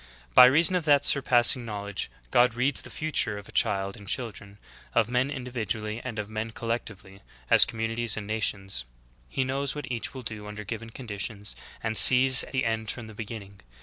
By 0.33 0.45
reason 0.45 0.75
of 0.75 0.85
that 0.85 1.05
surpassing 1.05 1.63
knowledge, 1.63 2.09
God 2.31 2.55
reads 2.55 2.81
the 2.81 2.89
future 2.89 3.37
of 3.37 3.53
child 3.53 3.95
and 3.95 4.07
children, 4.07 4.57
of 4.95 5.11
men 5.11 5.29
individually 5.29 6.01
and 6.03 6.17
of 6.17 6.27
men 6.27 6.49
collect 6.49 6.89
ively 6.89 7.19
as 7.51 7.65
communities 7.65 8.17
and 8.17 8.25
nations; 8.25 8.85
He 9.29 9.43
knows 9.43 9.75
what 9.75 9.91
each 9.91 10.15
will 10.15 10.23
do 10.23 10.47
under 10.47 10.63
given 10.63 10.89
conditions, 10.89 11.55
and 11.83 11.95
sees 11.95 12.41
the 12.51 12.65
end 12.65 12.89
from 12.89 13.05
the 13.05 13.13
be 13.13 13.25
ginning. 13.25 13.59